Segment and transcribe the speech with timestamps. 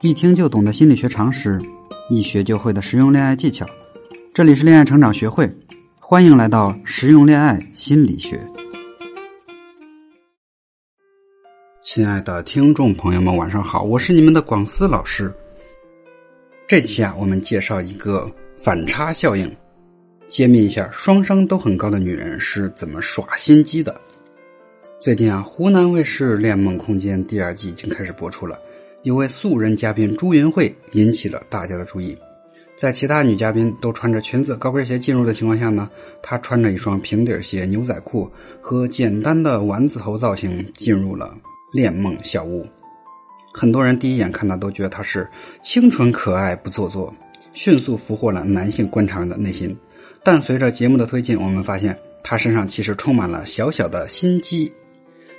[0.00, 1.60] 一听就懂的心理学常识，
[2.10, 3.66] 一学就会的实用恋爱技巧。
[4.32, 5.50] 这里是恋爱成长学会，
[5.98, 8.40] 欢迎来到实用恋爱心理学。
[11.82, 15.32] 亲爱的听众朋友们，晚上好，我是你们的广思老师。
[16.68, 19.50] 这期啊，我们介绍一个反差效应，
[20.28, 23.98] 揭秘一下双商都很高的女人是怎么耍心机的。
[24.98, 28.58] 最近啊，湖南卫视《恋梦空间》第二季已经开始播出了。
[29.02, 32.16] 有位素人嘉宾朱云慧引起了大家的注意，
[32.76, 35.88] 在其他女嘉宾都穿着裙子、高跟鞋进入的情况下呢，
[36.22, 38.28] 她穿着一双平底鞋、牛仔裤
[38.60, 41.36] 和简单的丸子头造型进入了
[41.72, 42.66] 恋梦小屋。
[43.52, 45.28] 很多人第一眼看到都觉得她是
[45.62, 47.14] 清纯可爱、不做作，
[47.52, 49.76] 迅速俘获了男性观察人的内心。
[50.24, 54.72] 但随着节目的推进，我们发现她身上其实充满了小小的心机。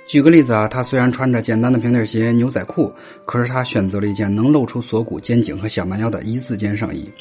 [0.08, 2.90] 举个例子啊，他虽然穿着简单的平底鞋、牛仔裤，
[3.26, 7.12] 可是他选择了一件能露出锁骨、肩颈和小蛮腰的一字肩上衣。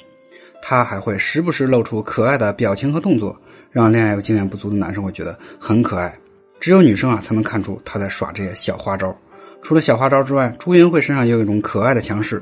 [0.62, 3.38] 他还会时不时露出可爱的表情和动作，
[3.72, 6.17] 让恋爱经验不足的男生会觉得很可爱。
[6.62, 9.14] 只有女生啊才能看出他在耍这些小花招。
[9.62, 12.42] 除了小花招之外，朱云慧身上也有一种可爱的强势。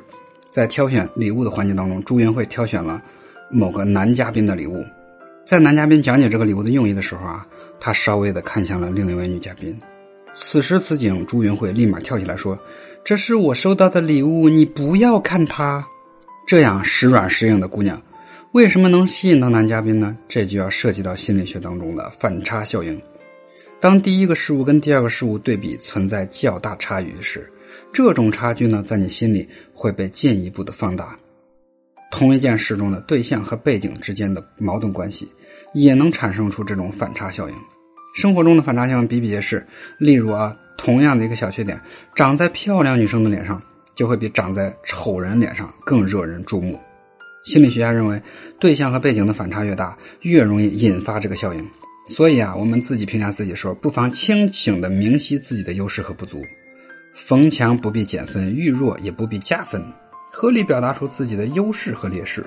[0.52, 3.02] 在挑选礼物的环节当中，朱云慧挑选了
[3.50, 4.86] 某个男嘉宾的礼物。
[5.44, 7.48] 在男嘉宾讲解这个礼物的用意的时候啊，
[7.80, 9.76] 他稍微的看向了另一位女嘉宾。
[10.36, 12.58] 此时此景，朱云慧立马跳起来说
[13.04, 15.86] ：“这是我收到的礼物，你不要看它。”
[16.46, 18.02] 这样时软时硬的姑娘，
[18.52, 20.16] 为什么能吸引到男嘉宾呢？
[20.28, 23.02] 这就要涉及到心理学当中的反差效应。
[23.80, 27.52] 当第一个事物跟第二个事物对比存在较大差异时，
[27.92, 31.18] 这种差距呢，在你心里会被进一步的放大。
[32.12, 35.28] 同一件事中的对象和背景之间的矛盾关系，
[35.74, 37.56] 也能产生出这种反差效应。
[38.16, 41.78] 生活中的反差性比比皆是，例如啊，同样的一个小缺点，
[42.16, 43.62] 长在漂亮女生的脸上，
[43.94, 46.80] 就会比长在丑人脸上更惹人注目。
[47.44, 48.22] 心理学家认为，
[48.58, 51.70] 对象和背景的反差越大，越容易引发这个效应。
[52.08, 56.42] 所以啊，我们自己评价自己的时候，不妨清醒的明晰自己的优势和不足。
[57.14, 59.84] 逢强不必减分，遇弱也不必加分，
[60.32, 62.46] 合理表达出自己的优势和劣势，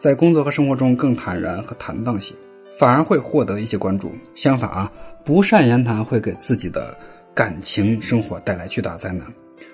[0.00, 2.34] 在工作和生活中更坦然和坦荡些。
[2.78, 4.12] 反而会获得一些关注。
[4.34, 4.92] 相反啊，
[5.24, 6.96] 不善言谈会给自己的
[7.34, 9.26] 感情生活带来巨大灾难。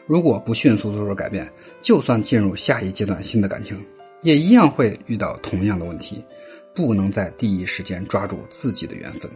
[0.06, 1.50] 如果不迅速做出改变，
[1.82, 3.80] 就算进入下一阶段新的感情，
[4.22, 6.24] 也一样会遇到同样的问题。
[6.74, 9.30] 不能在第一时间抓住自己的缘分。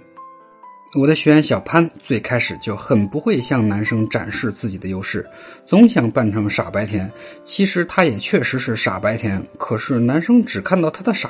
[0.96, 5.28] 我的学员小潘最开始就很不会向男生展示自己的优势，
[5.66, 7.10] 总想扮成傻白甜。
[7.42, 11.28] 其实他也确实是傻白甜，可是男生只看到他的傻。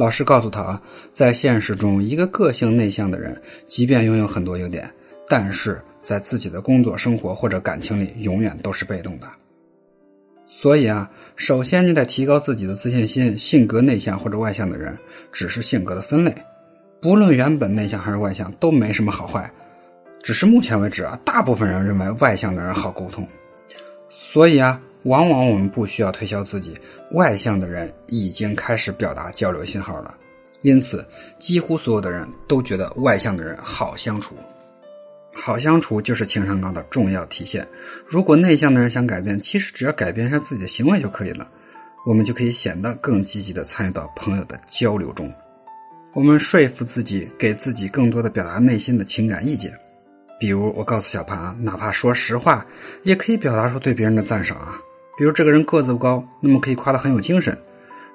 [0.00, 4.90] 老师告诉他啊，在现实中，一个个性内向的人，即便拥有很多优点，
[5.28, 9.26] 但是在自己的工作、生活或者感情里，永远都是被动的。
[10.46, 13.36] 所以啊，首先你得提高自己的自信心。
[13.36, 14.96] 性格内向或者外向的人，
[15.32, 16.34] 只是性格的分类，
[17.02, 19.52] 不论原本内向还是外向，都没什么好坏。
[20.22, 23.28] 只是目前为止啊，大部分人认为外向的人好沟通。
[24.08, 24.80] 所以啊。
[25.04, 26.78] 往往我们不需要推销自己，
[27.12, 30.16] 外向的人已经开始表达交流信号了。
[30.62, 31.06] 因此，
[31.38, 34.34] 几乎所有的人都觉得外向的人好相处。
[35.32, 37.66] 好相处就是情商高的重要体现。
[38.06, 41.48] 如果内向的人想改变，其实只要改变一下自己的行为就可以了，
[42.04, 45.32] 我们就可以显得更积极的参与到朋友的交流中。
[46.12, 49.72] 我们说服自己，给自己更多的表达内心的情感意见。
[50.38, 52.66] 比如，我告诉小潘啊，哪怕说实话，
[53.04, 54.80] 也可以表达出对别人的赞赏啊。
[55.20, 57.54] 比如这个人个子不高，那么可以夸他很有精神。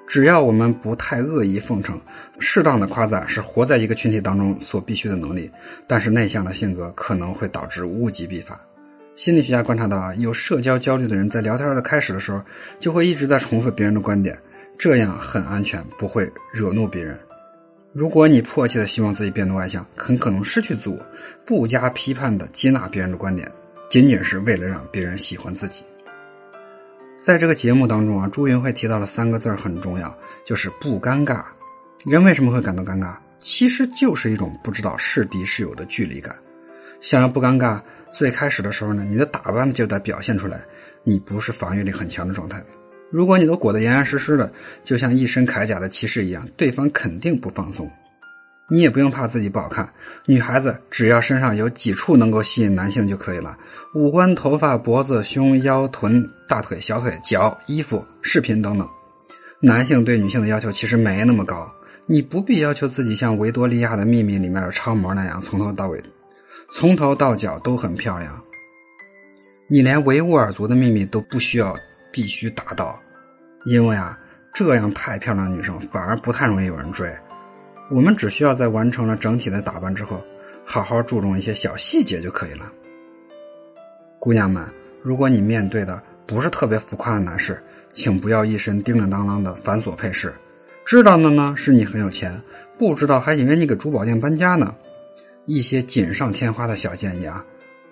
[0.08, 2.00] 只要我们不太恶意奉承，
[2.40, 5.48] 适当的夸赞是活在一个群体当中所必须的能力。
[5.86, 8.58] 但是内向的性格可能会导致物极必反。
[9.14, 12.42] 心理学家观察到啊，有社交焦虑的人在聊天的开始的时候，
[12.80, 14.36] 就会一直在重复别人的观点，
[14.76, 17.16] 这样很安全，不会惹怒别人。
[17.92, 20.98] 如果你迫切的希望自己变得外向，很可能失去自我，
[21.44, 23.48] 不加批判的接纳别人的观点，
[23.88, 25.84] 仅仅是为了让别人喜欢自己。
[27.20, 31.42] 在这个节目当中啊，朱云慧提到了三个字很重要，就是不尴尬。
[32.04, 33.16] 人为什么会感到尴尬？
[33.40, 36.36] 其实就是一种不知道是敌是友的距离感。
[37.00, 37.80] 想要不尴尬，
[38.12, 40.60] 最开始的时候呢，你的打扮就得表现出来，
[41.02, 42.62] 你不是防御力很强的状态。
[43.10, 44.52] 如果你都裹得严严实实的，
[44.84, 47.90] 就像一身铠甲的骑士一样，对方肯定不放松。
[48.68, 49.88] 你也不用怕自己不好看，
[50.26, 53.56] 女孩子只要身上有几处能够吸引男性就可以了。
[53.94, 58.88] 五官、头发、脖子、胸、腰、臀、大腿、小腿、脚、衣服、饰品等等。
[59.60, 61.70] 男性对女性的要求其实没那么高，
[62.06, 66.02] 你不必要求自己像维多利亚的秘密里面的超模那样从头到尾，
[66.68, 68.42] 从头到脚都很漂亮。
[69.68, 71.74] 你连维吾尔族的秘密都不需要
[72.12, 72.98] 必须达到，
[73.64, 74.18] 因为啊，
[74.52, 77.08] 这样太漂亮的女生反而不太容易有人追。
[77.88, 80.22] 我们只需要在完成了整体的打扮之后，
[80.64, 82.72] 好好注重一些小细节就可以了。
[84.18, 84.64] 姑娘们，
[85.02, 87.62] 如果你面对的不是特别浮夸的男士，
[87.92, 90.34] 请不要一身叮铃当啷的繁琐配饰。
[90.84, 92.40] 知道的呢是你很有钱，
[92.76, 94.74] 不知道还以为你给珠宝店搬家呢。
[95.44, 97.44] 一些锦上添花的小建议啊，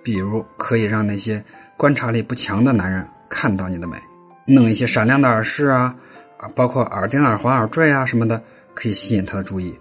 [0.02, 1.42] 比如可以让那些
[1.76, 3.96] 观察力不强的男人看到你的美，
[4.44, 5.94] 弄一些闪亮的耳饰啊，
[6.36, 8.42] 啊，包括耳钉、耳环、耳坠啊什么的，
[8.74, 9.72] 可以吸引他的注意。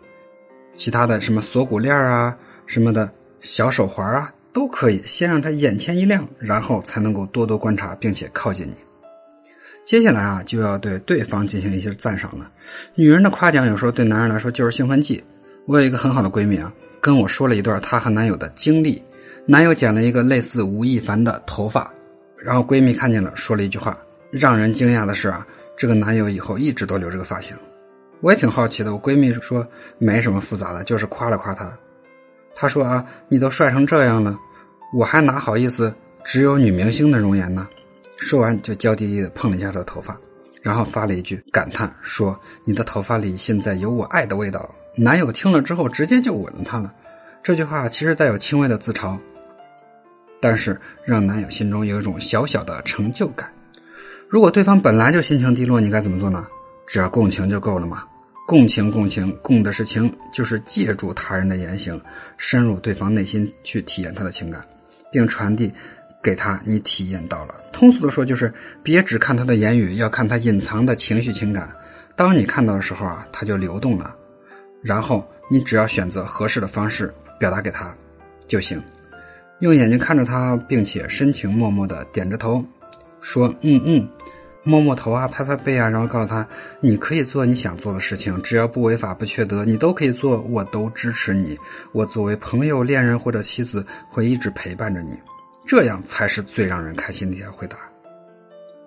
[0.75, 2.35] 其他的什么锁骨链啊
[2.65, 3.09] 什么的
[3.41, 4.31] 小手环啊。
[4.53, 8.75] 都可以先让他眼前一亮，然后才能够多多观察，并且靠近你。
[9.83, 12.51] 接下来啊，就要对对方进行一些赞赏了。
[12.93, 15.23] 女人的夸奖有时候对男人来说就是兴奋剂。
[15.65, 16.71] 我有一个很好的闺蜜啊，
[17.01, 19.01] 跟我说了一段她和男友的经历。
[19.47, 21.91] 男友剪了一个类似吴亦凡的头发，
[22.37, 23.97] 然后闺蜜看见了，说了一句话。
[24.29, 27.57] 让人惊讶的是啊，这个男友以后一直都留这个发型。
[28.21, 29.67] 我也挺好奇的，我闺蜜说
[29.97, 31.71] 没什么复杂的，就是夸了夸他。
[32.55, 34.37] 他说啊，你都帅成这样了，
[34.97, 35.93] 我还哪好意思
[36.23, 37.67] 只有女明星的容颜呢？
[38.17, 40.17] 说完就娇滴滴的碰了一下他的头发，
[40.61, 46.93] 然后发了一句感叹说：“你的头发里现在有我爱的味道。”男友听了之后直接就吻了她了。
[47.41, 49.17] 这句话其实带有轻微的自嘲，
[50.39, 53.51] 但是让男友心中有一种小小的成就感。
[54.29, 56.47] 如果对方本来就心情低落，你该怎么做呢？
[56.87, 58.03] 只要共情就够了嘛。
[58.45, 61.99] 共情，共情，共的是情，就是借助他人的言行，
[62.37, 64.61] 深入对方内心去体验他的情感，
[65.09, 65.71] 并传递
[66.21, 67.55] 给他你体验到了。
[67.71, 68.53] 通俗的说，就是
[68.83, 71.71] 别只看他的言语，要看他隐藏的情绪情感。
[72.17, 74.13] 当你看到的时候啊，他就流动了。
[74.81, 77.95] 然后你只要选择合适的方式表达给他
[78.45, 78.79] 就行。
[79.59, 82.61] 用眼睛看着他，并且深情默默的点着头，
[83.21, 84.05] 说：“嗯嗯。”
[84.63, 86.47] 摸摸头啊，拍拍背啊，然后告诉他，
[86.79, 91.57] 你可以做你想做的事情，只要不违法不缺德，你都可以做，我都支持你。
[91.91, 95.17] 我作为朋友、恋人或者妻子，会一直陪伴着你，
[95.65, 97.77] 这样才是最让人开心的一条回答。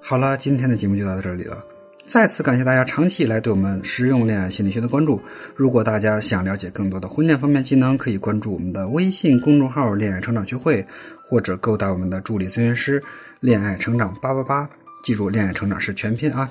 [0.01, 1.63] 好了，今天的节目就到这里了。
[2.07, 5.21] 再次感谢大家长期以来对我们实用恋爱心理学的关注。
[5.57, 10.87] 如果大家想了解更多的婚恋方面技能，可以关注我们的微信公众号“恋爱成长学会”，
[11.29, 13.03] 或者勾搭我们的助理咨询师
[13.41, 14.71] “恋爱成长八八八”。
[15.03, 16.51] 记住，恋爱成长是全拼啊！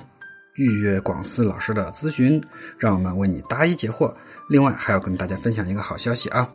[0.54, 2.42] 预约广思老师的咨询，
[2.78, 4.12] 让我们为你答疑解惑。
[4.48, 6.48] 另外，还要跟大家分享一个好消息啊！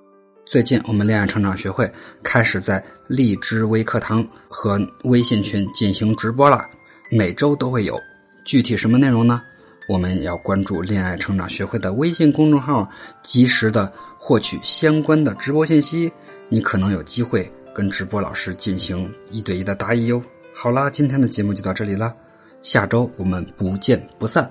[0.43, 1.89] 最近我们恋爱成长学会
[2.23, 6.65] 开始在荔枝微课堂和微信群进行直播了，
[7.11, 7.95] 每周都会有。
[8.43, 9.43] 具体什么内容呢？
[9.87, 12.89] 我们要关注恋爱成长学会的微信公众号，
[13.21, 16.11] 及时的获取相关的直播信息。
[16.49, 20.21] 你可能有机会跟直播老师进行一对一的答疑哟。
[20.63, 22.15] 好啦，今天的节目就到这里啦，
[22.61, 24.47] 下周我们不见不散。